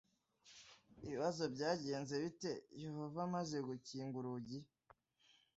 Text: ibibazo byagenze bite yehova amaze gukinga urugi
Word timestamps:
ibibazo 1.05 1.43
byagenze 1.55 2.13
bite 2.23 2.51
yehova 2.83 3.19
amaze 3.27 3.57
gukinga 3.67 4.15
urugi 4.21 4.59